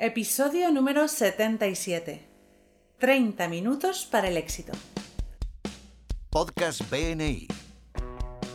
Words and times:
Episodio 0.00 0.70
número 0.70 1.08
77. 1.08 2.24
30 3.00 3.48
minutos 3.48 4.06
para 4.08 4.28
el 4.28 4.36
éxito. 4.36 4.72
Podcast 6.30 6.88
BNI. 6.88 7.48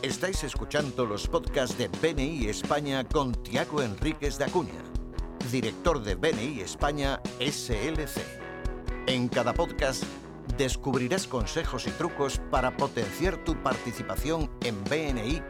Estáis 0.02 0.42
escuchando 0.46 1.06
los 1.06 1.28
podcasts 1.28 1.78
de 1.78 1.90
BNI 1.90 2.46
España 2.48 3.04
con 3.04 3.34
Tiago 3.44 3.82
Enríquez 3.82 4.38
de 4.38 4.46
Acuña, 4.46 4.82
director 5.52 6.02
de 6.02 6.16
BNI 6.16 6.62
España 6.62 7.20
SLC. 7.42 8.22
En 9.08 9.28
cada 9.28 9.54
podcast 9.54 10.06
descubrirás 10.58 11.28
consejos 11.28 11.88
y 11.88 11.92
trucos 11.92 12.40
para 12.52 12.78
potenciar 12.78 13.44
tu 13.44 13.62
participación 13.62 14.50
en 14.64 14.82
BNI 14.86 15.42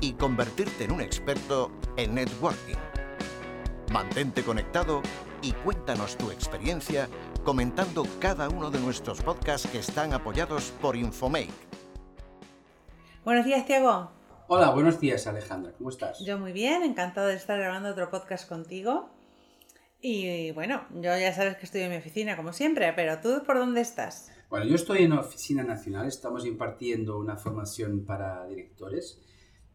y 0.00 0.14
convertirte 0.14 0.82
en 0.82 0.90
un 0.90 1.00
experto 1.00 1.70
en 1.96 2.16
networking. 2.16 2.97
Mantente 3.92 4.42
conectado 4.42 5.00
y 5.40 5.52
cuéntanos 5.52 6.18
tu 6.18 6.30
experiencia 6.30 7.08
comentando 7.42 8.06
cada 8.20 8.50
uno 8.50 8.70
de 8.70 8.78
nuestros 8.80 9.22
podcasts 9.22 9.66
que 9.70 9.78
están 9.78 10.12
apoyados 10.12 10.72
por 10.82 10.94
Infomake. 10.94 11.48
Buenos 13.24 13.46
días, 13.46 13.64
Tiago. 13.64 14.10
Hola, 14.46 14.70
buenos 14.70 15.00
días 15.00 15.26
Alejandra, 15.26 15.72
¿cómo 15.78 15.88
estás? 15.88 16.20
Yo 16.20 16.38
muy 16.38 16.52
bien, 16.52 16.82
encantado 16.82 17.28
de 17.28 17.36
estar 17.36 17.58
grabando 17.58 17.88
otro 17.88 18.10
podcast 18.10 18.46
contigo. 18.46 19.08
Y 20.02 20.50
bueno, 20.52 20.86
yo 20.90 21.16
ya 21.18 21.32
sabes 21.32 21.56
que 21.56 21.64
estoy 21.64 21.80
en 21.80 21.90
mi 21.90 21.96
oficina 21.96 22.36
como 22.36 22.52
siempre, 22.52 22.92
pero 22.94 23.20
¿tú 23.20 23.42
por 23.46 23.56
dónde 23.56 23.80
estás? 23.80 24.30
Bueno, 24.50 24.66
yo 24.66 24.74
estoy 24.74 25.04
en 25.04 25.10
la 25.10 25.20
Oficina 25.20 25.62
Nacional, 25.62 26.06
estamos 26.06 26.46
impartiendo 26.46 27.18
una 27.18 27.36
formación 27.36 28.04
para 28.04 28.46
directores 28.46 29.22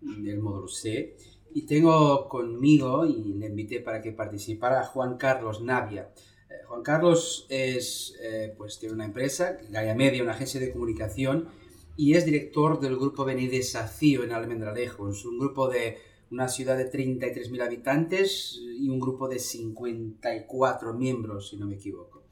del 0.02 0.40
módulo 0.40 0.68
C 0.68 1.16
y 1.54 1.66
tengo 1.66 2.28
conmigo, 2.28 3.06
y 3.06 3.34
le 3.34 3.48
invité 3.48 3.80
para 3.80 4.02
que 4.02 4.12
participara, 4.12 4.82
a 4.82 4.86
Juan 4.86 5.18
Carlos 5.18 5.62
Navia. 5.62 6.10
Eh, 6.50 6.64
Juan 6.68 6.84
Carlos 6.84 7.46
es, 7.50 8.16
eh, 8.22 8.54
pues 8.58 8.80
tiene 8.80 8.96
una 8.96 9.06
empresa, 9.06 9.58
Gaia 9.70 9.96
Media, 9.96 10.24
una 10.24 10.34
agencia 10.34 10.60
de 10.60 10.72
comunicación, 10.72 11.48
y 11.96 12.16
es 12.16 12.26
director 12.26 12.80
del 12.80 12.98
grupo 12.98 13.24
Beni 13.24 13.48
Desafío 13.48 14.24
en 14.24 14.32
Almendralejo. 14.32 15.10
Es 15.10 15.26
un 15.26 15.38
grupo 15.38 15.70
de 15.70 15.98
una 16.32 16.48
ciudad 16.48 16.76
de 16.76 16.92
33.000 16.92 17.62
habitantes 17.62 18.60
y 18.80 18.90
un 18.90 19.00
grupo 19.00 19.28
de 19.30 19.38
54 19.38 20.94
miembros, 20.94 21.50
si 21.50 21.58
no 21.58 21.68
me 21.68 21.76
equivoco. 21.76 22.24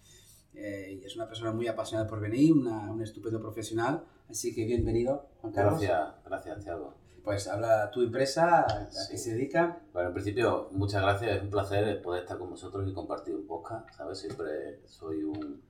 Eh, 0.56 1.00
es 1.04 1.16
una 1.16 1.28
persona 1.28 1.52
muy 1.52 1.68
apasionada 1.68 2.10
por 2.10 2.20
BNI, 2.20 2.52
una, 2.52 2.92
un 2.92 3.02
estupendo 3.02 3.40
profesional. 3.40 4.04
Así 4.30 4.54
que 4.54 4.66
bienvenido, 4.66 5.30
Juan 5.42 5.54
Carlos. 5.54 5.80
Gracias, 5.80 6.16
gracias, 6.26 6.64
Thiago. 6.64 7.01
Pues 7.24 7.48
habla 7.48 7.92
tu 7.92 8.02
empresa, 8.02 8.62
a 8.62 8.90
qué 9.10 9.18
se 9.18 9.34
dedica. 9.34 9.80
Bueno, 9.94 10.10
en 10.10 10.14
principio, 10.14 10.70
muchas 10.72 11.02
gracias. 11.04 11.38
Es 11.38 11.44
un 11.44 11.50
placer 11.50 12.02
poder 12.02 12.24
estar 12.24 12.38
con 12.38 12.50
vosotros 12.50 12.88
y 12.90 12.94
compartir 12.94 13.36
un 13.36 13.46
podcast. 13.46 13.90
¿sabes? 13.96 14.20
Siempre 14.20 14.82
soy 14.86 15.24
un, 15.24 15.62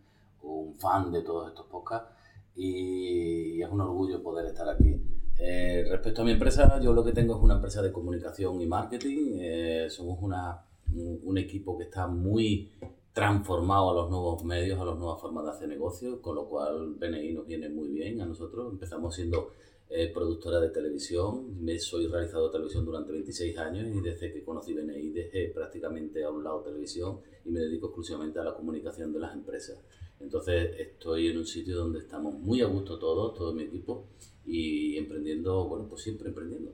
un 0.43 0.75
fan 0.75 1.11
de 1.11 1.21
todos 1.21 1.49
estos 1.49 1.65
podcasts 1.67 2.09
y 2.55 3.61
es 3.61 3.69
un 3.69 3.81
orgullo 3.81 4.21
poder 4.23 4.45
estar 4.45 4.67
aquí. 4.69 5.01
Eh, 5.39 5.85
respecto 5.89 6.21
a 6.21 6.25
mi 6.25 6.31
empresa, 6.31 6.79
yo 6.79 6.93
lo 6.93 7.03
que 7.03 7.13
tengo 7.13 7.35
es 7.35 7.41
una 7.41 7.55
empresa 7.55 7.81
de 7.81 7.91
comunicación 7.91 8.61
y 8.61 8.67
marketing. 8.67 9.37
Eh, 9.39 9.87
somos 9.89 10.19
una, 10.21 10.63
un, 10.93 11.37
equipo 11.37 11.77
que 11.77 11.85
está 11.85 12.07
muy 12.07 12.71
transformado 13.11 13.89
a 13.89 13.93
los 13.93 14.09
nuevos 14.09 14.43
medios, 14.43 14.79
a 14.79 14.85
las 14.85 14.97
nuevas 14.97 15.19
formas 15.19 15.43
de 15.45 15.51
hacer 15.51 15.67
negocios, 15.67 16.19
con 16.19 16.35
lo 16.35 16.47
cual 16.47 16.95
BNI 16.95 17.33
nos 17.33 17.47
viene 17.47 17.69
muy 17.69 17.89
bien 17.89 18.21
a 18.21 18.25
nosotros. 18.25 18.71
Empezamos 18.71 19.15
siendo 19.15 19.51
eh, 19.93 20.09
productora 20.13 20.61
de 20.61 20.69
televisión, 20.69 21.61
me 21.61 21.77
soy 21.77 22.07
realizador 22.07 22.45
de 22.49 22.53
televisión 22.53 22.85
durante 22.85 23.11
26 23.11 23.57
años 23.57 23.87
y 23.93 23.99
desde 23.99 24.31
que 24.31 24.41
conocí 24.41 24.73
BNI 24.73 25.09
dejé 25.09 25.49
prácticamente 25.49 26.23
a 26.23 26.29
un 26.29 26.45
lado 26.45 26.61
televisión 26.61 27.19
y 27.43 27.49
me 27.49 27.59
dedico 27.59 27.87
exclusivamente 27.87 28.39
a 28.39 28.43
la 28.45 28.53
comunicación 28.53 29.11
de 29.11 29.19
las 29.19 29.33
empresas. 29.33 29.83
Entonces 30.21 30.79
estoy 30.79 31.27
en 31.27 31.39
un 31.39 31.45
sitio 31.45 31.75
donde 31.75 31.99
estamos 31.99 32.35
muy 32.35 32.61
a 32.61 32.67
gusto 32.67 32.97
todos, 32.97 33.33
todo 33.33 33.51
mi 33.53 33.63
equipo 33.63 34.07
y 34.45 34.97
emprendiendo, 34.97 35.67
bueno, 35.67 35.89
pues 35.89 36.03
siempre 36.03 36.29
emprendiendo. 36.29 36.71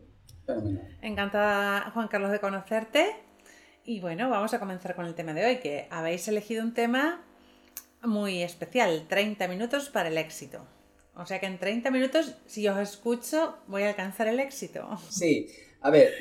Encantada, 1.02 1.90
Juan 1.92 2.08
Carlos, 2.10 2.32
de 2.32 2.40
conocerte. 2.40 3.16
Y 3.84 4.00
bueno, 4.00 4.30
vamos 4.30 4.54
a 4.54 4.60
comenzar 4.60 4.96
con 4.96 5.06
el 5.06 5.16
tema 5.16 5.34
de 5.34 5.44
hoy, 5.44 5.58
que 5.58 5.88
habéis 5.90 6.28
elegido 6.28 6.64
un 6.64 6.76
tema 6.76 7.26
muy 8.04 8.44
especial, 8.44 9.08
30 9.08 9.48
minutos 9.48 9.90
para 9.90 10.10
el 10.10 10.20
éxito. 10.20 10.68
O 11.20 11.26
sea 11.26 11.40
que 11.40 11.48
en 11.48 11.58
30 11.58 11.90
minutos, 11.90 12.36
si 12.46 12.68
os 12.68 12.78
escucho, 12.78 13.58
voy 13.68 13.84
a 13.84 13.90
alcanzar 13.90 14.28
el 14.28 14.40
éxito. 14.40 14.88
Sí, 15.10 15.48
a 15.82 15.90
ver, 15.90 16.14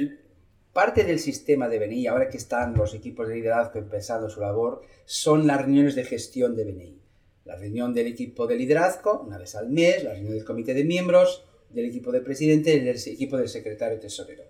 parte 0.73 1.05
del 1.05 1.19
sistema 1.19 1.69
de 1.69 1.79
BNI, 1.79 2.07
ahora 2.07 2.29
que 2.31 2.39
están 2.39 2.75
los 2.75 2.95
equipos 2.95 3.29
de 3.29 3.37
liderazgo 3.37 3.79
empezando 3.79 4.31
su 4.31 4.41
labor, 4.41 4.83
son 5.05 5.47
las 5.47 5.61
reuniones 5.61 5.95
de 5.95 6.05
gestión 6.05 6.57
de 6.57 6.65
BNI. 6.65 6.99
La 7.45 7.57
reunión 7.57 7.93
del 7.93 8.07
equipo 8.07 8.47
de 8.47 8.57
liderazgo, 8.57 9.21
una 9.21 9.39
vez 9.39 9.55
al 9.55 9.69
mes, 9.69 10.03
la 10.03 10.12
reunión 10.12 10.33
del 10.33 10.45
comité 10.45 10.73
de 10.73 10.84
miembros, 10.84 11.45
del 11.71 11.87
equipo 11.87 12.11
de 12.11 12.23
presidente 12.23 12.75
y 12.75 12.81
del 12.81 12.97
equipo 12.97 13.37
del 13.37 13.49
secretario 13.49 14.01
tesorero. 14.01 14.45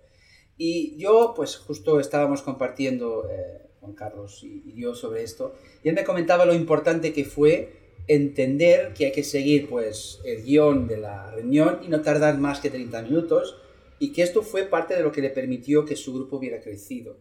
Y 0.57 0.95
yo, 0.97 1.33
pues 1.35 1.57
justo 1.57 1.99
estábamos 1.99 2.41
compartiendo, 2.41 3.29
eh, 3.29 3.63
Carlos 3.95 4.43
y, 4.43 4.63
y 4.65 4.81
yo, 4.81 4.95
sobre 4.95 5.23
esto, 5.23 5.55
y 5.83 5.89
él 5.89 5.95
me 5.95 6.03
comentaba 6.03 6.45
lo 6.45 6.53
importante 6.53 7.13
que 7.13 7.23
fue 7.25 7.86
entender 8.07 8.93
que 8.93 9.07
hay 9.07 9.11
que 9.11 9.23
seguir 9.23 9.69
pues 9.69 10.19
el 10.23 10.43
guion 10.43 10.87
de 10.87 10.97
la 10.97 11.31
reunión 11.31 11.79
y 11.83 11.89
no 11.89 12.01
tardar 12.01 12.37
más 12.37 12.59
que 12.59 12.69
30 12.69 13.01
minutos 13.03 13.57
y 13.99 14.13
que 14.13 14.23
esto 14.23 14.41
fue 14.41 14.63
parte 14.63 14.95
de 14.95 15.03
lo 15.03 15.11
que 15.11 15.21
le 15.21 15.29
permitió 15.29 15.85
que 15.85 15.95
su 15.95 16.13
grupo 16.13 16.37
hubiera 16.37 16.61
crecido. 16.61 17.17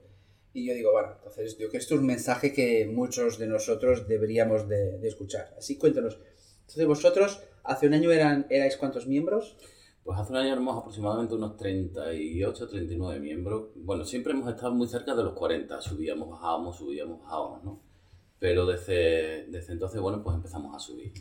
Y 0.53 0.67
yo 0.67 0.75
digo, 0.75 0.93
bueno, 0.93 1.15
entonces 1.17 1.55
creo 1.55 1.71
que 1.71 1.77
esto 1.77 1.95
es 1.95 2.01
un 2.01 2.07
mensaje 2.07 2.53
que 2.53 2.87
muchos 2.87 3.39
de 3.39 3.47
nosotros 3.47 4.09
deberíamos 4.09 4.69
de, 4.69 4.99
de 4.99 5.09
escuchar. 5.09 5.55
Así 5.59 5.77
cuéntanos. 5.77 6.19
Entonces 6.61 6.87
vosotros, 6.87 7.43
hace 7.65 7.87
un 7.87 7.95
año 7.95 8.11
eran, 8.11 8.47
erais 8.49 8.77
cuántos 8.77 9.07
miembros? 9.07 9.57
Pues 10.03 10.19
hace 10.21 10.33
un 10.33 10.39
año 10.39 10.53
éramos 10.53 10.79
aproximadamente 10.79 11.35
unos 11.35 11.57
38, 11.57 12.69
39 12.69 13.21
miembros. 13.21 13.71
Bueno, 13.75 14.05
siempre 14.05 14.33
hemos 14.33 14.49
estado 14.49 14.73
muy 14.73 14.87
cerca 14.87 15.15
de 15.17 15.25
los 15.25 15.33
40. 15.33 15.81
Subíamos, 15.81 16.31
bajábamos, 16.31 16.77
subíamos, 16.79 17.21
bajábamos, 17.23 17.65
¿no? 17.65 17.86
Pero 18.39 18.67
desde, 18.67 19.47
desde 19.47 19.73
entonces, 19.73 20.01
bueno, 20.01 20.23
pues 20.23 20.37
empezamos 20.37 20.75
a 20.75 20.79
subir. 20.79 21.13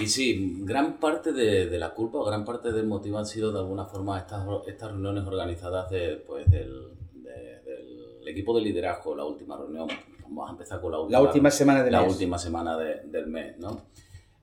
Y 0.00 0.06
sí, 0.06 0.58
gran 0.62 0.98
parte 0.98 1.32
de, 1.32 1.66
de, 1.66 1.78
la 1.78 1.94
culpa 1.94 2.18
o 2.18 2.24
gran 2.24 2.44
parte 2.44 2.72
del 2.72 2.86
motivo 2.86 3.18
han 3.18 3.26
sido 3.26 3.52
de 3.52 3.58
alguna 3.58 3.84
forma 3.84 4.18
estas, 4.18 4.46
estas 4.66 4.90
reuniones 4.90 5.24
organizadas 5.26 5.90
de, 5.90 6.16
pues, 6.26 6.50
del, 6.50 6.94
de, 7.12 7.60
del 7.62 8.28
equipo 8.28 8.56
de 8.56 8.62
liderazgo, 8.62 9.14
la 9.14 9.24
última 9.24 9.56
reunión. 9.56 9.88
Vamos 10.22 10.48
a 10.48 10.52
empezar 10.52 10.80
con 10.80 10.92
la 10.92 10.98
última, 11.00 11.18
la 11.18 11.24
última 11.24 11.50
semana 11.50 11.82
del 11.82 11.92
la 11.92 12.02
mes. 12.02 12.12
última 12.12 12.38
semana 12.38 12.76
de, 12.78 13.02
del 13.06 13.26
mes, 13.26 13.58
¿no? 13.58 13.82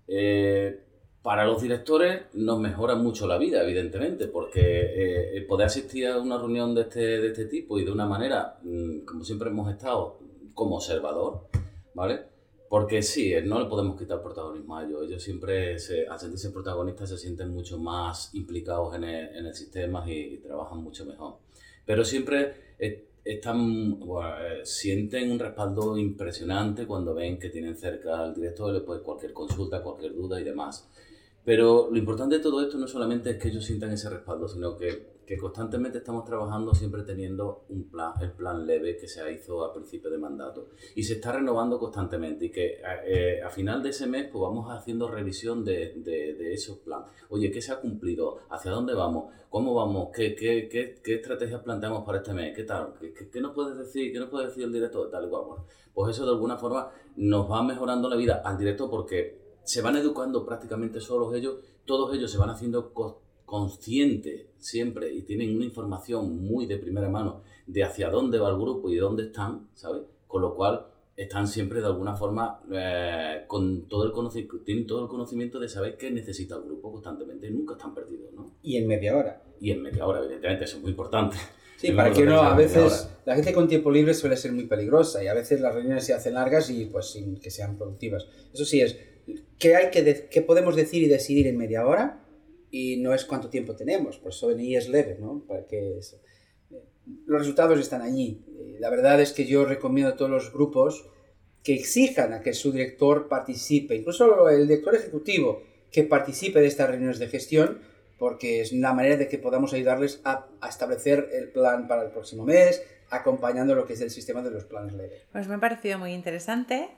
Eh, 0.08 0.84
para 1.22 1.46
los 1.46 1.62
directores 1.62 2.22
nos 2.34 2.60
mejora 2.60 2.96
mucho 2.96 3.28
la 3.28 3.38
vida, 3.38 3.62
evidentemente, 3.62 4.28
porque 4.28 4.62
eh, 5.36 5.42
poder 5.48 5.68
asistir 5.68 6.08
a 6.08 6.20
una 6.20 6.38
reunión 6.38 6.74
de 6.74 6.82
este, 6.82 7.00
de 7.00 7.28
este 7.28 7.46
tipo 7.46 7.78
y 7.80 7.84
de 7.84 7.92
una 7.92 8.06
manera, 8.06 8.60
mmm, 8.64 9.00
como 9.00 9.26
siempre 9.26 9.50
hemos 9.50 9.70
estado, 9.70 10.20
como 10.58 10.78
observador, 10.78 11.48
¿vale? 11.94 12.22
Porque 12.68 13.02
sí, 13.04 13.32
no 13.46 13.60
le 13.62 13.70
podemos 13.70 13.98
quitar 13.98 14.22
protagonismo 14.22 14.76
a 14.76 14.84
ellos. 14.84 15.04
Ellos 15.04 15.24
siempre, 15.24 15.76
al 16.10 16.20
sentirse 16.20 16.50
protagonistas, 16.50 17.10
se 17.10 17.18
sienten 17.18 17.50
mucho 17.52 17.78
más 17.78 18.34
implicados 18.34 18.94
en 18.96 19.04
el, 19.06 19.54
sistema 19.54 20.04
y, 20.12 20.38
trabajan 20.40 20.80
mucho 20.80 21.06
mejor. 21.06 21.38
Pero 21.86 22.04
siempre 22.04 22.76
están, 23.24 24.00
eh, 24.02 24.62
sienten 24.64 25.32
un 25.32 25.40
respaldo 25.40 25.96
impresionante 25.96 26.88
cuando 26.88 27.14
ven 27.14 27.38
que 27.38 27.50
tienen 27.50 27.78
cerca 27.78 28.20
al 28.20 28.34
director, 28.34 28.84
pues 28.84 29.02
cualquier 29.02 29.34
consulta, 29.34 29.84
cualquier 29.84 30.14
duda 30.16 30.42
y 30.42 30.44
demás. 30.44 30.90
Pero 31.46 31.88
lo 31.90 31.98
importante 31.98 32.38
de 32.38 32.44
todo 32.44 32.62
esto 32.62 32.78
no 32.78 32.88
solamente 32.88 33.30
es 33.30 33.38
que 33.38 33.50
ellos 33.50 33.64
sientan 33.64 33.92
ese 33.92 34.10
respaldo, 34.10 34.48
sino 34.50 34.76
que, 34.76 35.17
que 35.28 35.38
constantemente 35.38 35.98
estamos 35.98 36.24
trabajando 36.24 36.74
siempre 36.74 37.04
teniendo 37.04 37.66
un 37.68 37.90
plan, 37.90 38.14
el 38.22 38.32
plan 38.32 38.66
leve 38.66 38.96
que 38.96 39.10
se 39.10 39.30
hizo 39.34 39.62
a 39.66 39.74
principio 39.74 40.10
de 40.10 40.18
mandato. 40.18 40.70
Y 40.96 41.04
se 41.04 41.16
está 41.16 41.34
renovando 41.34 41.78
constantemente 41.78 42.46
y 42.46 42.50
que 42.50 42.80
eh, 43.06 43.42
a 43.44 43.50
final 43.50 43.84
de 43.84 43.90
ese 43.90 44.08
mes 44.08 44.30
pues 44.32 44.42
vamos 44.42 44.72
haciendo 44.72 45.10
revisión 45.10 45.66
de, 45.66 45.96
de, 45.98 46.54
esos 46.54 46.78
planes. 46.78 47.10
Oye, 47.30 47.52
¿qué 47.52 47.62
se 47.62 47.74
ha 47.74 47.82
cumplido? 47.82 48.38
¿Hacia 48.50 48.72
dónde 48.72 48.94
vamos? 48.94 49.34
¿Cómo 49.50 49.74
vamos? 49.74 50.12
¿Qué, 50.16 50.34
qué, 50.34 50.70
qué, 50.70 50.96
qué 51.04 51.16
estrategias 51.16 51.62
planteamos 51.62 52.06
para 52.06 52.20
este 52.20 52.34
mes? 52.34 52.56
¿Qué 52.56 52.64
tal? 52.64 52.94
¿Qué, 52.98 53.14
qué, 53.14 53.30
qué 53.30 53.42
nos 53.42 53.54
puedes 53.54 53.78
decir? 53.78 54.14
¿Qué 54.14 54.20
nos 54.20 54.30
puede 54.30 54.48
decir 54.48 54.64
el 54.64 54.72
director? 54.72 55.12
Tal 55.12 55.30
pues 55.94 56.16
eso 56.16 56.26
de 56.26 56.32
alguna 56.32 56.58
forma 56.58 56.90
nos 57.18 57.52
va 57.52 57.62
mejorando 57.64 58.08
la 58.08 58.16
vida 58.16 58.42
al 58.46 58.58
director 58.58 58.90
porque 58.90 59.58
se 59.64 59.82
van 59.82 59.98
educando 59.98 60.46
prácticamente 60.46 61.02
solos 61.02 61.34
ellos, 61.34 61.58
todos 61.86 62.14
ellos 62.14 62.32
se 62.32 62.38
van 62.38 62.50
haciendo 62.50 62.94
conscientes 63.48 64.48
siempre 64.58 65.10
y 65.10 65.22
tienen 65.22 65.56
una 65.56 65.64
información 65.64 66.44
muy 66.44 66.66
de 66.66 66.78
primera 66.78 67.08
mano 67.08 67.44
de 67.66 67.82
hacia 67.82 68.10
dónde 68.10 68.40
va 68.40 68.50
el 68.50 68.58
grupo 68.58 68.90
y 68.90 68.96
de 68.96 69.00
dónde 69.00 69.24
están, 69.24 69.70
¿sabes? 69.74 70.02
Con 70.28 70.42
lo 70.42 70.54
cual 70.54 70.86
están 71.16 71.48
siempre 71.48 71.80
de 71.80 71.86
alguna 71.86 72.14
forma 72.14 72.60
eh, 72.70 73.46
con 73.48 73.88
todo 73.88 74.04
el 74.04 74.12
conocimiento, 74.12 74.60
tienen 74.66 74.86
todo 74.86 75.04
el 75.04 75.08
conocimiento 75.08 75.62
de 75.62 75.70
saber 75.70 75.96
qué 75.96 76.12
necesita 76.12 76.56
el 76.56 76.64
grupo 76.64 76.92
constantemente, 76.92 77.50
nunca 77.50 77.76
están 77.76 77.96
perdidos, 77.96 78.34
¿no? 78.34 78.52
Y 78.64 78.76
en 78.76 78.86
media 78.86 79.16
hora. 79.16 79.42
Y 79.62 79.72
en 79.72 79.82
media 79.82 80.06
hora, 80.06 80.20
evidentemente, 80.20 80.66
eso 80.66 80.76
es 80.76 80.84
muy 80.84 80.92
importante. 80.92 81.38
Sí, 81.78 81.94
para 81.94 82.12
que 82.12 82.26
no, 82.26 82.42
a 82.42 82.54
veces 82.54 83.08
la 83.26 83.36
gente 83.36 83.54
con 83.54 83.70
tiempo 83.70 83.92
libre 83.92 84.14
suele 84.14 84.36
ser 84.36 84.52
muy 84.52 84.66
peligrosa 84.66 85.24
y 85.24 85.28
a 85.28 85.34
veces 85.34 85.62
las 85.62 85.74
reuniones 85.74 86.04
se 86.04 86.14
hacen 86.14 86.34
largas 86.34 86.70
y 86.70 86.86
pues 86.88 87.12
sin 87.12 87.40
que 87.40 87.50
sean 87.50 87.78
productivas. 87.78 88.28
Eso 88.54 88.66
sí 88.66 88.82
es, 88.82 88.98
¿qué, 89.58 89.78
hay 89.78 89.90
que, 89.90 90.28
qué 90.30 90.42
podemos 90.42 90.76
decir 90.76 91.02
y 91.02 91.08
decidir 91.08 91.48
en 91.48 91.58
media 91.58 91.88
hora? 91.88 92.27
Y 92.70 92.98
no 92.98 93.14
es 93.14 93.26
cuánto 93.26 93.50
tiempo 93.50 93.76
tenemos, 93.76 94.18
por 94.18 94.32
eso 94.32 94.52
NI 94.52 94.76
es 94.76 94.90
leve, 94.90 95.18
¿no? 95.20 95.44
Para 95.48 95.66
que 95.66 96.00
los 97.26 97.40
resultados 97.40 97.80
están 97.80 98.02
allí. 98.02 98.44
La 98.80 98.90
verdad 98.90 99.22
es 99.22 99.32
que 99.32 99.46
yo 99.46 99.66
recomiendo 99.66 100.12
a 100.12 100.18
todos 100.18 100.32
los 100.32 100.52
grupos 100.52 101.06
que 101.64 101.74
exijan 101.74 102.34
a 102.34 102.42
que 102.42 102.54
su 102.54 102.72
director 102.72 103.28
participe, 103.28 103.96
incluso 103.96 104.50
el 104.50 104.68
director 104.68 104.96
ejecutivo, 104.96 105.64
que 105.92 106.04
participe 106.04 106.60
de 106.60 106.68
estas 106.68 106.90
reuniones 106.90 107.20
de 107.20 107.28
gestión, 107.28 107.80
porque 108.18 108.62
es 108.62 108.72
una 108.72 108.94
manera 108.94 109.18
de 109.18 109.28
que 109.28 109.38
podamos 109.38 109.74
ayudarles 109.74 110.22
a, 110.24 110.48
establecer 110.68 111.30
el 111.34 111.50
plan 111.50 111.88
para 111.88 112.04
el 112.04 112.12
próximo 112.12 112.46
mes, 112.46 112.84
acompañando 113.10 113.76
lo 113.76 113.86
que 113.86 113.94
es 113.94 114.02
el 114.02 114.10
sistema 114.10 114.42
de 114.42 114.52
los 114.52 114.66
planes 114.66 114.94
leve. 114.94 115.24
Pues 115.32 115.48
me 115.48 115.56
ha 115.56 115.60
parecido 115.60 116.00
muy 116.00 116.14
interesante. 116.14 116.90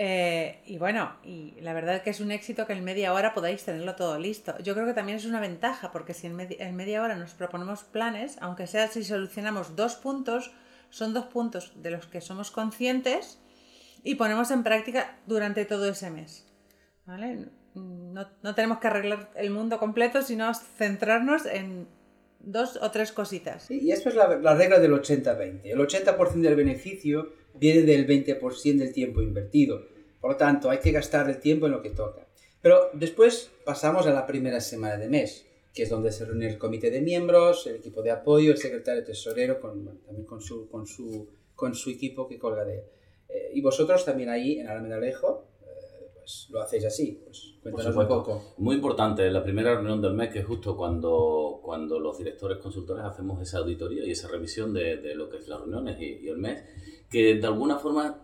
Eh, 0.00 0.62
y 0.64 0.78
bueno, 0.78 1.16
y 1.24 1.56
la 1.60 1.72
verdad 1.72 2.02
que 2.02 2.10
es 2.10 2.20
un 2.20 2.30
éxito 2.30 2.68
que 2.68 2.72
en 2.72 2.84
media 2.84 3.12
hora 3.12 3.34
podáis 3.34 3.64
tenerlo 3.64 3.96
todo 3.96 4.16
listo. 4.16 4.56
Yo 4.62 4.74
creo 4.74 4.86
que 4.86 4.94
también 4.94 5.18
es 5.18 5.24
una 5.24 5.40
ventaja, 5.40 5.90
porque 5.90 6.14
si 6.14 6.28
en, 6.28 6.38
en 6.38 6.76
media 6.76 7.02
hora 7.02 7.16
nos 7.16 7.34
proponemos 7.34 7.82
planes, 7.82 8.36
aunque 8.40 8.68
sea 8.68 8.86
si 8.86 9.02
solucionamos 9.02 9.74
dos 9.74 9.96
puntos, 9.96 10.52
son 10.88 11.14
dos 11.14 11.26
puntos 11.26 11.72
de 11.82 11.90
los 11.90 12.06
que 12.06 12.20
somos 12.20 12.52
conscientes 12.52 13.40
y 14.04 14.14
ponemos 14.14 14.52
en 14.52 14.62
práctica 14.62 15.18
durante 15.26 15.64
todo 15.64 15.88
ese 15.88 16.10
mes. 16.10 16.46
¿Vale? 17.04 17.48
no, 17.74 18.54
tenemos 18.54 18.78
que 18.78 18.86
arreglar 18.86 19.30
el 19.34 19.50
mundo 19.50 19.80
completo, 19.80 20.22
sino 20.22 20.52
centrarnos 20.54 21.44
en 21.44 21.88
dos 22.40 22.78
o 22.80 22.90
tres 22.92 23.10
cositas. 23.10 23.68
y 23.68 23.90
esto 23.90 24.10
es 24.10 24.14
la, 24.14 24.54
regla 24.54 24.78
del 24.78 24.92
80-20. 24.92 25.60
El 25.64 25.78
80% 25.80 26.40
del 26.40 26.54
beneficio 26.54 27.32
viene 27.58 27.82
del 27.82 28.06
20% 28.06 28.76
del 28.76 28.92
tiempo 28.92 29.22
invertido. 29.22 29.82
Por 30.20 30.32
lo 30.32 30.36
tanto, 30.36 30.70
hay 30.70 30.78
que 30.78 30.92
gastar 30.92 31.28
el 31.28 31.38
tiempo 31.38 31.66
en 31.66 31.72
lo 31.72 31.82
que 31.82 31.90
toca. 31.90 32.26
Pero 32.60 32.90
después 32.92 33.50
pasamos 33.64 34.06
a 34.06 34.12
la 34.12 34.26
primera 34.26 34.60
semana 34.60 34.96
de 34.96 35.08
mes, 35.08 35.46
que 35.72 35.84
es 35.84 35.90
donde 35.90 36.10
se 36.10 36.24
reúne 36.24 36.48
el 36.48 36.58
comité 36.58 36.90
de 36.90 37.00
miembros, 37.00 37.66
el 37.66 37.76
equipo 37.76 38.02
de 38.02 38.10
apoyo, 38.10 38.50
el 38.50 38.58
secretario 38.58 39.04
tesorero, 39.04 39.60
con, 39.60 40.00
también 40.04 40.26
con 40.26 40.40
su, 40.86 41.90
equipo 41.90 42.28
que 42.28 42.38
colga 42.38 42.64
de 42.64 42.74
él. 42.74 42.82
Eh, 43.28 43.50
y 43.54 43.60
vosotros 43.60 44.04
también 44.04 44.28
ahí 44.28 44.58
en 44.58 44.68
Alameda-Alejo 44.68 45.44
pues, 46.28 46.46
lo 46.50 46.60
hacéis 46.60 46.84
así. 46.84 47.22
Pues 47.24 47.54
cuéntanos 47.62 47.96
un 47.96 48.06
poco. 48.06 48.54
Muy 48.58 48.76
importante, 48.76 49.30
la 49.30 49.42
primera 49.42 49.74
reunión 49.74 50.02
del 50.02 50.12
mes, 50.12 50.30
que 50.30 50.40
es 50.40 50.46
justo 50.46 50.76
cuando, 50.76 51.58
cuando 51.62 51.98
los 51.98 52.18
directores 52.18 52.58
consultores 52.58 53.02
hacemos 53.02 53.40
esa 53.40 53.58
auditoría 53.58 54.04
y 54.04 54.10
esa 54.10 54.28
revisión 54.28 54.74
de, 54.74 54.98
de 54.98 55.14
lo 55.14 55.30
que 55.30 55.38
es 55.38 55.48
las 55.48 55.58
reuniones 55.60 55.98
y, 55.98 56.26
y, 56.26 56.28
el 56.28 56.36
mes, 56.36 56.64
que 57.08 57.36
de 57.36 57.46
alguna 57.46 57.78
forma, 57.78 58.20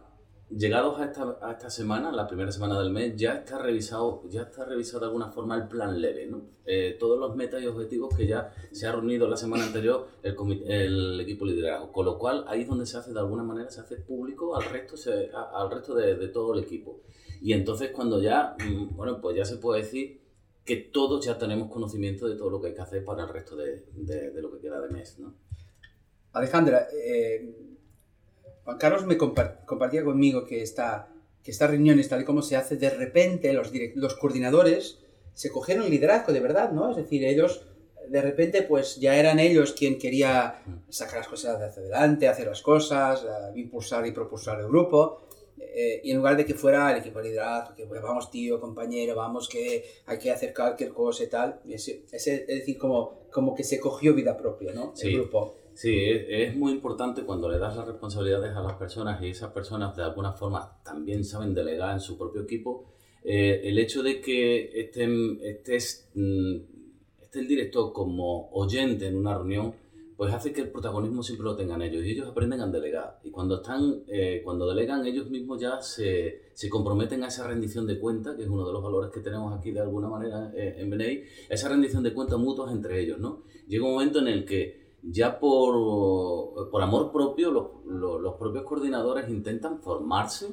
llegados 0.51 1.01
a 1.01 1.07
esta, 1.07 1.39
a 1.41 1.53
esta 1.53 1.71
semana, 1.71 2.13
la 2.13 2.27
primera 2.27 2.53
semana 2.53 2.79
del 2.79 2.91
mes, 2.91 3.17
ya 3.17 3.37
está 3.37 3.57
revisado, 3.57 4.29
ya 4.29 4.43
está 4.43 4.67
revisado 4.67 5.01
de 5.01 5.07
alguna 5.07 5.31
forma 5.31 5.57
el 5.57 5.67
plan 5.67 5.99
leve, 5.99 6.27
¿no? 6.27 6.43
Eh, 6.67 6.99
todos 7.01 7.19
los 7.19 7.35
metas 7.35 7.63
y 7.63 7.67
objetivos 7.67 8.15
que 8.15 8.27
ya 8.27 8.53
se 8.71 8.87
ha 8.87 8.93
reunido 8.93 9.27
la 9.27 9.39
semana 9.39 9.65
anterior 9.65 10.09
el, 10.23 10.37
el 10.71 11.21
equipo 11.21 11.47
liderazgo, 11.47 11.91
con 11.91 12.05
lo 12.05 12.19
cual 12.19 12.45
ahí 12.49 12.61
es 12.61 12.69
donde 12.69 12.85
se 12.85 12.99
hace, 12.99 13.15
de 13.15 13.21
alguna 13.21 13.45
manera, 13.45 13.71
se 13.71 13.81
hace 13.81 13.97
público 13.97 14.55
al 14.55 14.65
resto, 14.65 14.95
se, 14.95 15.31
al 15.33 15.71
resto 15.71 15.95
de, 15.95 16.17
de 16.17 16.29
todo 16.29 16.53
el 16.53 16.65
equipo. 16.65 17.01
Y 17.41 17.53
entonces 17.53 17.91
cuando 17.91 18.23
ya, 18.23 18.57
mm, 18.59 18.97
bueno, 18.97 19.21
pues 19.21 19.37
ya 19.37 19.45
se 19.45 19.57
puede 19.57 19.83
decir 19.83 20.21
que 20.65 20.77
todos 20.77 21.25
ya 21.25 21.37
tenemos 21.37 21.71
conocimiento 21.71 22.27
de 22.27 22.37
todo 22.37 22.51
lo 22.51 22.61
que 22.61 22.69
hay 22.69 22.75
que 22.75 22.81
hacer 22.81 23.05
para 23.05 23.25
el 23.25 23.29
resto 23.29 23.55
de, 23.57 23.85
de, 23.95 24.41
lo 24.41 24.51
que 24.53 24.61
queda 24.61 24.81
de 24.81 24.89
mes, 24.89 25.19
¿no? 25.19 25.35
Alejandra, 26.33 26.89
eh, 26.93 27.55
Juan 28.65 28.79
Carlos 28.79 29.05
me 29.05 29.19
compartía 29.19 30.03
conmigo 30.03 30.47
que, 30.47 30.63
esta, 30.63 31.09
que 31.43 31.51
estas 31.51 31.71
reuniones, 31.71 32.09
tal 32.09 32.23
y 32.23 32.25
como 32.25 32.43
se 32.43 32.57
hace, 32.57 32.77
de 32.77 32.91
repente 32.91 33.53
los, 33.53 33.71
los 33.95 34.15
coordinadores 34.17 34.99
se 35.35 35.51
cogieron 35.51 35.91
liderazgo 35.91 36.33
de 36.33 36.41
verdad, 36.41 36.73
¿no? 36.73 36.91
Es 36.91 36.97
decir, 36.97 37.25
ellos 37.25 37.67
de 38.09 38.21
repente 38.21 38.63
pues 38.63 38.97
ya 38.97 39.17
eran 39.17 39.39
ellos 39.39 39.73
quien 39.73 39.99
quería 39.99 40.63
sacar 40.89 41.19
las 41.19 41.29
cosas 41.29 41.61
hacia 41.61 41.83
adelante, 41.83 42.29
hacer 42.29 42.47
las 42.47 42.63
cosas, 42.63 43.25
eh, 43.25 43.59
impulsar 43.59 44.07
y 44.07 44.13
propulsar 44.13 44.61
el 44.61 44.69
grupo. 44.69 45.29
Eh, 45.75 46.01
y 46.05 46.11
en 46.11 46.19
lugar 46.19 46.37
de 46.37 46.45
que 46.45 46.55
fuera 46.55 46.93
el 46.93 46.99
equipo 46.99 47.21
de 47.21 47.31
liderazgo, 47.31 47.75
que 47.75 47.85
vamos 47.85 48.31
tío, 48.31 48.61
compañero, 48.61 49.17
vamos 49.17 49.49
que 49.49 49.85
hay 50.07 50.19
que 50.19 50.31
hacer 50.31 50.55
cualquier 50.55 50.93
cosa 50.93 51.25
y 51.25 51.29
tal, 51.29 51.61
es, 51.69 51.89
es, 51.89 52.47
decir, 52.47 52.79
como, 52.79 53.27
como 53.31 53.55
que 53.55 53.65
se 53.65 53.81
cogió 53.81 54.15
vida 54.15 54.37
propia, 54.37 54.73
¿no? 54.73 54.93
Sí. 54.95 55.09
El 55.09 55.21
grupo. 55.23 55.57
Sí, 55.75 55.93
es, 56.01 56.55
muy 56.57 56.73
importante 56.73 57.23
cuando 57.25 57.49
le 57.49 57.59
das 57.59 57.77
las 57.77 57.87
responsabilidades 57.87 58.55
a 58.55 58.63
las 58.63 58.75
personas 58.75 59.21
y 59.23 59.31
esas 59.31 59.51
personas 59.53 59.97
de 59.97 60.05
alguna 60.05 60.33
forma 60.33 60.81
también 60.85 61.25
saben 61.25 61.53
delegar 61.53 61.93
en 61.95 62.01
su 62.01 62.17
propio 62.17 62.43
equipo, 62.43 62.93
eh, 63.25 63.63
el 63.65 63.79
hecho 63.79 64.03
de 64.03 64.21
que 64.21 64.81
estén, 64.81 65.41
estés, 65.43 66.11
mm, 66.15 66.57
esté 67.21 67.41
el 67.41 67.49
director 67.49 67.93
como 67.93 68.51
oyente 68.53 69.07
en 69.07 69.17
una 69.17 69.35
reunión, 69.35 69.75
pues 70.17 70.33
hace 70.33 70.53
que 70.53 70.61
el 70.61 70.71
protagonismo 70.71 71.23
siempre 71.23 71.45
lo 71.45 71.57
tengan 71.57 71.83
ellos 71.83 72.05
y 72.05 72.11
ellos 72.11 72.29
aprenden 72.29 72.61
a 72.61 72.67
delegar. 72.69 73.19
Y 73.25 73.31
cuando, 73.31 73.57
están, 73.57 74.05
eh, 74.07 74.43
cuando 74.45 74.69
delegan, 74.69 75.05
ellos 75.07 75.29
mismos 75.29 75.61
ya 75.61 75.81
se, 75.81 76.51
se, 76.53 76.69
comprometen 76.69 77.25
a 77.25 77.29
esa 77.29 77.47
rendición 77.47 77.87
de 77.87 77.99
cuenta, 77.99 78.37
que 78.37 78.45
es 78.45 78.49
uno 78.49 78.67
de 78.67 78.73
los 78.73 78.83
valores 78.83 79.11
que 79.11 79.21
tenemos 79.21 79.53
aquí 79.59 79.73
de 79.73 79.81
alguna 79.81 80.09
manera 80.09 80.53
eh, 80.55 80.77
en 80.79 80.91
BNI, 80.91 81.23
esa 81.49 81.69
rendición 81.69 82.03
de 82.03 82.15
cuentas 82.15 82.39
mutuas 82.39 82.71
entre 82.71 83.01
ellos. 83.01 83.19
¿no? 83.19 83.43
Llega 83.67 83.85
un 83.85 83.93
momento 83.93 84.21
en 84.21 84.29
el 84.29 84.45
que 84.45 84.85
ya 85.03 85.39
por, 85.39 86.71
por 86.71 86.83
amor 86.83 87.13
propio 87.13 87.51
los, 87.51 87.67
los, 87.85 88.35
propios 88.37 88.65
coordinadores 88.65 89.29
intentan 89.29 89.83
formarse 89.83 90.49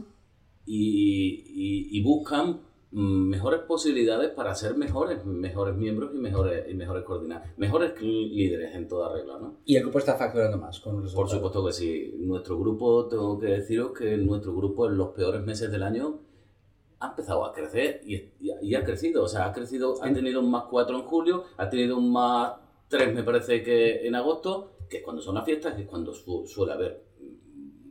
y, 0.65 1.97
y 1.97 2.03
buscan 2.03 2.61
mejores 2.91 3.61
posibilidades 3.61 4.31
para 4.31 4.53
ser 4.53 4.75
mejores, 4.75 5.23
mejores 5.25 5.75
miembros 5.75 6.11
y 6.13 6.17
mejores, 6.17 6.69
y 6.69 6.73
mejores 6.73 7.03
coordinados, 7.05 7.47
mejores 7.55 7.99
líderes 8.01 8.75
en 8.75 8.87
toda 8.87 9.13
regla, 9.13 9.39
¿no? 9.39 9.59
Y 9.65 9.77
el 9.77 9.83
grupo 9.83 9.99
está 9.99 10.17
facturando 10.17 10.57
más 10.57 10.79
con 10.81 11.01
Por 11.01 11.29
supuesto 11.29 11.65
que 11.65 11.71
sí. 11.71 12.13
Nuestro 12.19 12.59
grupo, 12.59 13.07
tengo 13.07 13.39
que 13.39 13.47
deciros 13.47 13.97
que 13.97 14.17
nuestro 14.17 14.53
grupo 14.53 14.87
en 14.87 14.97
los 14.97 15.09
peores 15.09 15.41
meses 15.41 15.71
del 15.71 15.83
año 15.83 16.19
ha 16.99 17.09
empezado 17.09 17.45
a 17.45 17.53
crecer 17.53 18.01
y, 18.05 18.33
y, 18.39 18.75
ha 18.75 18.83
crecido. 18.83 19.23
O 19.23 19.27
sea, 19.27 19.45
ha 19.45 19.53
crecido, 19.53 19.95
ha 20.03 20.13
tenido 20.13 20.41
un 20.41 20.51
más 20.51 20.65
4 20.69 20.97
en 20.97 21.03
julio, 21.03 21.45
ha 21.57 21.69
tenido 21.69 21.97
un 21.97 22.11
más 22.11 22.53
3 22.89 23.15
me 23.15 23.23
parece 23.23 23.63
que 23.63 24.05
en 24.05 24.15
agosto, 24.15 24.73
que 24.89 24.97
es 24.97 25.03
cuando 25.03 25.21
son 25.21 25.35
las 25.35 25.45
fiestas, 25.45 25.75
que 25.75 25.83
es 25.83 25.87
cuando 25.87 26.13
suele 26.13 26.73
haber 26.73 27.05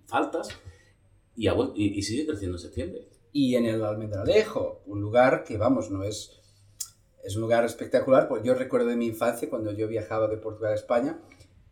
faltas, 0.07 0.51
y, 1.35 1.49
y, 1.49 1.99
y 1.99 2.03
sigue 2.03 2.27
creciendo 2.27 2.57
en 2.57 2.61
septiembre 2.61 3.09
y 3.33 3.57
en 3.57 3.67
el 3.67 3.85
Almendralejo, 3.85 4.83
un 4.87 5.01
lugar 5.01 5.45
que, 5.45 5.57
vamos, 5.57 5.91
no 5.91 6.03
es... 6.05 6.37
Es 7.23 7.37
un 7.37 7.43
lugar 7.43 7.67
espectacular, 7.67 8.29
pues 8.29 8.43
yo 8.43 8.55
recuerdo 8.55 8.87
de 8.87 8.97
mi 8.97 9.07
infancia 9.07 9.51
cuando 9.51 9.73
yo 9.73 9.87
viajaba 9.89 10.27
de 10.27 10.39
Portugal 10.39 10.73
a 10.73 10.77
España, 10.77 11.21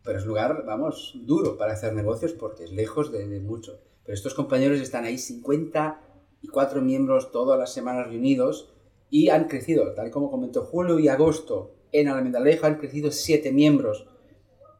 pero 0.03 0.19
es 0.19 0.25
lugar, 0.25 0.63
vamos, 0.65 1.13
duro 1.25 1.57
para 1.57 1.73
hacer 1.73 1.93
negocios 1.93 2.33
porque 2.33 2.65
es 2.65 2.71
lejos 2.71 3.11
de, 3.11 3.25
mucho. 3.39 3.79
Pero 4.03 4.13
estos 4.13 4.35
compañeros 4.35 4.79
están 4.79 5.05
ahí, 5.05 5.17
54 5.17 6.81
miembros 6.81 7.31
todas 7.31 7.57
las 7.57 7.73
semanas 7.73 8.07
reunidos 8.07 8.73
y 9.09 9.29
han 9.29 9.47
crecido, 9.47 9.93
tal 9.93 10.11
como 10.11 10.29
comentó 10.29 10.63
Julio 10.63 10.99
y 10.99 11.07
agosto, 11.07 11.75
en 11.91 12.07
Almendralejo 12.07 12.67
han 12.67 12.75
crecido 12.75 13.11
7 13.11 13.51
miembros 13.51 14.07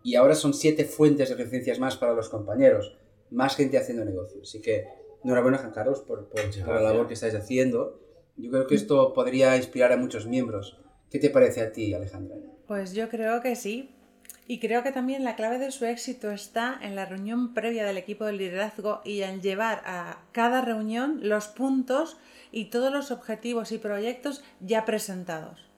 y 0.03 0.15
ahora 0.15 0.35
son 0.35 0.53
7 0.53 0.85
fuentes 0.85 1.29
de 1.29 1.35
referencias 1.35 1.79
más 1.79 1.97
para 1.97 2.13
los 2.13 2.29
compañeros, 2.29 2.95
más 3.31 3.55
gente 3.55 3.77
haciendo 3.77 4.05
negocios. 4.05 4.49
Así 4.49 4.61
que 4.61 4.87
Enhorabuena, 5.23 5.57
Juan 5.57 5.71
Carlos, 5.71 5.99
por, 6.01 6.29
por, 6.29 6.39
la 6.67 6.81
labor 6.81 7.07
que 7.07 7.13
estáis 7.13 7.35
haciendo. 7.35 7.99
Yo 8.37 8.49
creo 8.51 8.67
que 8.67 8.75
esto 8.75 9.13
podría 9.13 9.57
inspirar 9.57 9.91
a 9.91 9.97
muchos 9.97 10.27
miembros. 10.27 10.79
¿Qué 11.09 11.19
te 11.19 11.29
parece 11.29 11.61
a 11.61 11.71
ti, 11.71 11.93
Alejandra? 11.93 12.37
Pues 12.67 12.93
yo 12.93 13.09
creo 13.09 13.41
que 13.41 13.55
sí. 13.55 13.89
Y 14.47 14.59
creo 14.59 14.81
que 14.81 14.91
también 14.91 15.23
la 15.23 15.35
clave 15.35 15.59
de 15.59 15.71
su 15.71 15.85
éxito 15.85 16.31
está 16.31 16.79
en 16.81 16.95
la 16.95 17.05
reunión 17.05 17.53
previa 17.53 17.85
del 17.85 17.97
equipo 17.97 18.25
de 18.25 18.33
liderazgo 18.33 19.01
y 19.03 19.21
en 19.21 19.41
llevar 19.41 19.81
a 19.85 20.23
cada 20.31 20.61
reunión 20.61 21.19
los 21.21 21.47
puntos 21.47 22.17
y 22.51 22.65
todos 22.65 22.91
los 22.91 23.11
objetivos 23.11 23.71
y 23.71 23.77
proyectos 23.77 24.43
ya 24.59 24.85
presentados. 24.85 25.69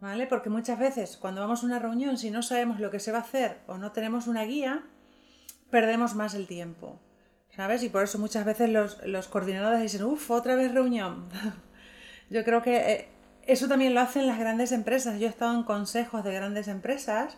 ¿Vale? 0.00 0.26
Porque 0.26 0.50
muchas 0.50 0.78
veces 0.78 1.16
cuando 1.16 1.40
vamos 1.40 1.62
a 1.62 1.66
una 1.66 1.78
reunión, 1.78 2.16
si 2.16 2.30
no 2.30 2.42
sabemos 2.42 2.80
lo 2.80 2.90
que 2.90 3.00
se 3.00 3.12
va 3.12 3.18
a 3.18 3.22
hacer 3.22 3.58
o 3.66 3.76
no 3.76 3.92
tenemos 3.92 4.26
una 4.26 4.44
guía, 4.44 4.84
perdemos 5.70 6.14
más 6.14 6.34
el 6.34 6.46
tiempo. 6.46 6.98
¿Sabes? 7.56 7.82
Y 7.82 7.88
por 7.88 8.04
eso 8.04 8.18
muchas 8.18 8.44
veces 8.44 8.70
los, 8.70 9.04
los 9.06 9.28
coordinadores 9.28 9.80
dicen, 9.80 10.04
uff, 10.04 10.30
otra 10.30 10.54
vez 10.54 10.72
reunión. 10.72 11.28
Yo 12.30 12.44
creo 12.44 12.62
que 12.62 12.76
eh, 12.76 13.08
eso 13.46 13.68
también 13.68 13.94
lo 13.94 14.00
hacen 14.00 14.26
las 14.26 14.38
grandes 14.38 14.72
empresas. 14.72 15.18
Yo 15.18 15.26
he 15.26 15.30
estado 15.30 15.54
en 15.54 15.62
consejos 15.62 16.22
de 16.24 16.34
grandes 16.34 16.68
empresas 16.68 17.36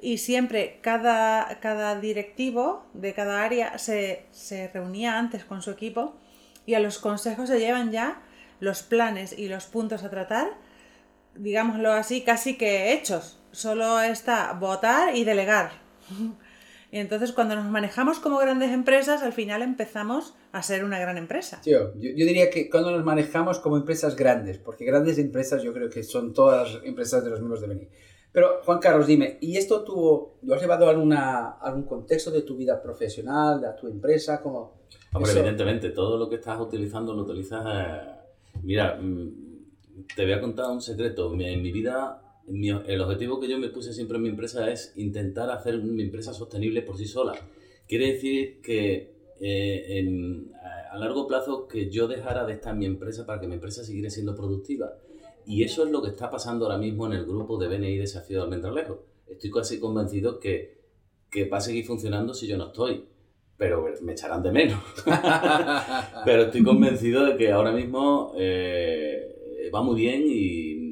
y 0.00 0.18
siempre 0.18 0.78
cada, 0.82 1.58
cada 1.60 1.98
directivo 1.98 2.86
de 2.92 3.14
cada 3.14 3.42
área 3.42 3.78
se, 3.78 4.26
se 4.30 4.68
reunía 4.68 5.18
antes 5.18 5.44
con 5.44 5.62
su 5.62 5.70
equipo 5.70 6.16
y 6.66 6.74
a 6.74 6.80
los 6.80 6.98
consejos 6.98 7.48
se 7.48 7.58
llevan 7.58 7.92
ya 7.92 8.20
los 8.60 8.82
planes 8.82 9.38
y 9.38 9.48
los 9.48 9.66
puntos 9.66 10.02
a 10.02 10.10
tratar, 10.10 10.48
digámoslo 11.34 11.92
así, 11.92 12.22
casi 12.22 12.56
que 12.56 12.92
hechos. 12.92 13.38
Solo 13.52 14.00
está 14.00 14.52
votar 14.52 15.16
y 15.16 15.24
delegar. 15.24 15.70
Y 16.96 16.98
entonces 16.98 17.32
cuando 17.32 17.54
nos 17.54 17.66
manejamos 17.66 18.20
como 18.20 18.38
grandes 18.38 18.70
empresas, 18.70 19.22
al 19.22 19.34
final 19.34 19.60
empezamos 19.60 20.32
a 20.52 20.62
ser 20.62 20.82
una 20.82 20.98
gran 20.98 21.18
empresa. 21.18 21.60
Yo, 21.66 21.92
yo, 21.96 22.08
yo 22.16 22.24
diría 22.24 22.48
que 22.48 22.70
cuando 22.70 22.90
nos 22.90 23.04
manejamos 23.04 23.58
como 23.58 23.76
empresas 23.76 24.16
grandes, 24.16 24.56
porque 24.56 24.86
grandes 24.86 25.18
empresas 25.18 25.62
yo 25.62 25.74
creo 25.74 25.90
que 25.90 26.02
son 26.02 26.32
todas 26.32 26.72
las 26.72 26.84
empresas 26.84 27.22
de 27.22 27.28
los 27.28 27.40
miembros 27.40 27.60
de 27.60 27.66
Beni. 27.66 27.88
Pero 28.32 28.62
Juan 28.64 28.78
Carlos, 28.78 29.06
dime, 29.06 29.36
¿y 29.42 29.58
esto 29.58 29.84
tuvo, 29.84 30.38
lo 30.40 30.54
has 30.54 30.62
llevado 30.62 30.86
a 30.86 30.90
alguna, 30.90 31.58
algún 31.60 31.82
contexto 31.82 32.30
de 32.30 32.40
tu 32.40 32.56
vida 32.56 32.80
profesional, 32.80 33.60
de 33.60 33.68
tu 33.78 33.88
empresa? 33.88 34.40
como 34.40 34.80
Hombre, 35.12 35.32
evidentemente, 35.32 35.90
todo 35.90 36.16
lo 36.16 36.30
que 36.30 36.36
estás 36.36 36.58
utilizando 36.58 37.12
lo 37.12 37.24
utilizas... 37.24 37.62
Eh, 37.62 38.60
mira, 38.62 38.98
mm, 38.98 40.06
te 40.16 40.24
voy 40.24 40.32
a 40.32 40.40
contar 40.40 40.70
un 40.70 40.80
secreto. 40.80 41.30
En 41.34 41.60
mi 41.60 41.72
vida 41.72 42.22
el 42.48 43.00
objetivo 43.00 43.40
que 43.40 43.48
yo 43.48 43.58
me 43.58 43.68
puse 43.68 43.92
siempre 43.92 44.16
en 44.16 44.22
mi 44.22 44.28
empresa 44.28 44.70
es 44.70 44.92
intentar 44.96 45.50
hacer 45.50 45.78
mi 45.78 46.02
empresa 46.02 46.32
sostenible 46.32 46.82
por 46.82 46.96
sí 46.96 47.06
sola. 47.06 47.34
Quiere 47.88 48.12
decir 48.12 48.60
que 48.62 49.14
eh, 49.40 50.44
a 50.90 50.98
largo 50.98 51.26
plazo 51.26 51.66
que 51.66 51.90
yo 51.90 52.08
dejara 52.08 52.44
de 52.46 52.54
estar 52.54 52.72
en 52.72 52.78
mi 52.78 52.86
empresa 52.86 53.26
para 53.26 53.40
que 53.40 53.46
mi 53.46 53.54
empresa 53.54 53.84
siguiera 53.84 54.10
siendo 54.10 54.34
productiva. 54.34 54.92
Y 55.46 55.62
eso 55.62 55.84
es 55.84 55.90
lo 55.90 56.02
que 56.02 56.10
está 56.10 56.30
pasando 56.30 56.66
ahora 56.66 56.78
mismo 56.78 57.06
en 57.06 57.12
el 57.12 57.24
grupo 57.24 57.58
de 57.58 57.68
BNI 57.68 57.98
Desafío 57.98 58.38
de 58.38 58.44
Almendralejo. 58.44 59.04
Estoy 59.28 59.50
casi 59.50 59.78
convencido 59.78 60.40
que, 60.40 60.80
que 61.30 61.48
va 61.48 61.58
a 61.58 61.60
seguir 61.60 61.84
funcionando 61.84 62.34
si 62.34 62.46
yo 62.46 62.56
no 62.56 62.66
estoy 62.66 63.04
pero 63.56 63.86
me 64.02 64.12
echarán 64.12 64.42
de 64.42 64.52
menos. 64.52 64.80
pero 66.24 66.42
estoy 66.42 66.62
convencido 66.62 67.24
de 67.24 67.36
que 67.36 67.52
ahora 67.52 67.72
mismo 67.72 68.32
eh, 68.36 69.70
va 69.74 69.82
muy 69.82 69.96
bien 69.96 70.24
y 70.26 70.85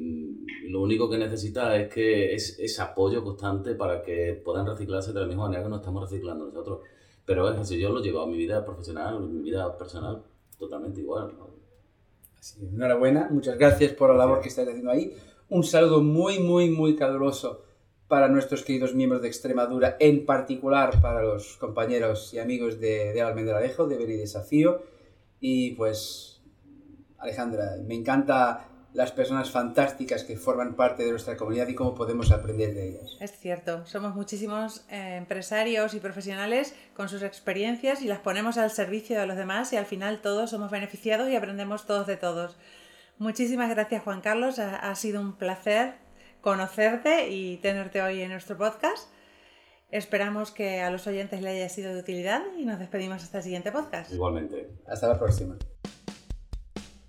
lo 0.69 0.81
único 0.81 1.09
que 1.09 1.17
necesita 1.17 1.75
es 1.75 1.93
que 1.93 2.33
es 2.33 2.57
ese 2.59 2.81
apoyo 2.81 3.23
constante 3.23 3.75
para 3.75 4.01
que 4.01 4.41
puedan 4.43 4.65
reciclarse 4.65 5.13
de 5.13 5.19
la 5.19 5.27
misma 5.27 5.43
manera 5.43 5.63
que 5.63 5.69
nos 5.69 5.79
estamos 5.79 6.09
reciclando 6.09 6.45
nosotros. 6.45 6.79
Pero 7.25 7.51
es 7.51 7.57
así, 7.57 7.79
yo 7.79 7.89
lo 7.89 8.01
llevo 8.01 8.21
a 8.21 8.27
mi 8.27 8.37
vida 8.37 8.63
profesional, 8.63 9.19
mi 9.21 9.41
vida 9.41 9.77
personal, 9.77 10.23
totalmente 10.57 11.01
igual. 11.01 11.33
Así, 12.39 12.65
enhorabuena, 12.73 13.27
muchas 13.31 13.57
gracias 13.57 13.93
por 13.93 14.09
la 14.11 14.17
labor 14.17 14.41
que 14.41 14.49
estáis 14.49 14.67
haciendo 14.67 14.91
ahí. 14.91 15.15
Un 15.49 15.63
saludo 15.63 16.01
muy, 16.01 16.39
muy, 16.39 16.69
muy 16.69 16.95
caluroso 16.95 17.63
para 18.07 18.27
nuestros 18.27 18.63
queridos 18.63 18.93
miembros 18.93 19.21
de 19.21 19.27
Extremadura, 19.27 19.97
en 19.99 20.25
particular 20.25 21.01
para 21.01 21.23
los 21.23 21.57
compañeros 21.57 22.33
y 22.33 22.39
amigos 22.39 22.79
de, 22.79 23.13
de 23.13 23.21
Almendralejo, 23.21 23.87
de 23.87 23.97
Beni 23.97 24.15
Desafío. 24.15 24.83
Y 25.39 25.71
pues, 25.71 26.41
Alejandra, 27.17 27.77
me 27.85 27.95
encanta 27.95 28.69
las 28.95 29.11
personas 29.11 29.51
fantásticas 29.51 30.23
que 30.23 30.37
forman 30.37 30.75
parte 30.75 31.03
de 31.03 31.11
nuestra 31.11 31.35
comunidad 31.35 31.67
y 31.67 31.75
cómo 31.75 31.93
podemos 31.93 32.31
aprender 32.31 32.73
de 32.73 32.89
ellas. 32.89 33.17
Es 33.19 33.37
cierto, 33.37 33.85
somos 33.85 34.15
muchísimos 34.15 34.85
eh, 34.89 35.17
empresarios 35.17 35.93
y 35.93 35.99
profesionales 35.99 36.73
con 36.93 37.09
sus 37.09 37.21
experiencias 37.21 38.01
y 38.01 38.07
las 38.07 38.19
ponemos 38.19 38.57
al 38.57 38.71
servicio 38.71 39.19
de 39.19 39.27
los 39.27 39.35
demás 39.35 39.73
y 39.73 39.77
al 39.77 39.85
final 39.85 40.21
todos 40.21 40.49
somos 40.49 40.71
beneficiados 40.71 41.29
y 41.29 41.35
aprendemos 41.35 41.85
todos 41.85 42.07
de 42.07 42.15
todos. 42.15 42.57
Muchísimas 43.17 43.69
gracias 43.69 44.01
Juan 44.01 44.21
Carlos, 44.21 44.59
ha, 44.59 44.95
sido 44.95 45.19
un 45.19 45.33
placer 45.35 45.95
conocerte 46.39 47.29
y 47.29 47.57
tenerte 47.57 48.01
hoy 48.01 48.21
en 48.21 48.31
nuestro 48.31 48.57
podcast. 48.57 49.09
Esperamos 49.91 50.51
que 50.51 50.81
a 50.81 50.89
los 50.89 51.05
oyentes 51.05 51.41
le 51.41 51.49
haya 51.49 51.67
sido 51.67 51.93
de 51.93 51.99
utilidad 51.99 52.43
y 52.57 52.65
nos 52.65 52.79
despedimos 52.79 53.23
hasta 53.23 53.39
el 53.39 53.43
siguiente 53.43 53.73
podcast. 53.73 54.13
Igualmente. 54.13 54.69
Hasta 54.87 55.09
la 55.09 55.19
próxima. 55.19 55.57